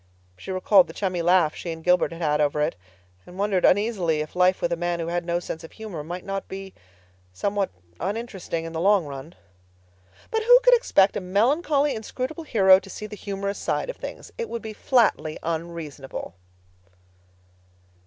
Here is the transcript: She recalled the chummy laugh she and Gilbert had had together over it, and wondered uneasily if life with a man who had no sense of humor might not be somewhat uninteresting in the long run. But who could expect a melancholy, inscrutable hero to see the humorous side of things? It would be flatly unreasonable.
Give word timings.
She 0.35 0.49
recalled 0.49 0.87
the 0.87 0.93
chummy 0.95 1.21
laugh 1.21 1.53
she 1.53 1.71
and 1.71 1.83
Gilbert 1.83 2.11
had 2.11 2.23
had 2.23 2.37
together 2.37 2.43
over 2.45 2.61
it, 2.61 2.75
and 3.27 3.37
wondered 3.37 3.63
uneasily 3.63 4.21
if 4.21 4.35
life 4.35 4.59
with 4.59 4.71
a 4.73 4.75
man 4.75 4.99
who 4.99 5.09
had 5.09 5.23
no 5.25 5.39
sense 5.39 5.63
of 5.63 5.73
humor 5.73 6.03
might 6.03 6.25
not 6.25 6.47
be 6.47 6.73
somewhat 7.33 7.69
uninteresting 7.99 8.65
in 8.65 8.73
the 8.73 8.81
long 8.81 9.05
run. 9.05 9.35
But 10.31 10.41
who 10.41 10.59
could 10.63 10.73
expect 10.73 11.15
a 11.17 11.21
melancholy, 11.21 11.93
inscrutable 11.93 12.45
hero 12.45 12.79
to 12.79 12.89
see 12.89 13.05
the 13.05 13.15
humorous 13.15 13.59
side 13.59 13.91
of 13.91 13.95
things? 13.97 14.31
It 14.39 14.49
would 14.49 14.63
be 14.63 14.73
flatly 14.73 15.37
unreasonable. 15.43 16.33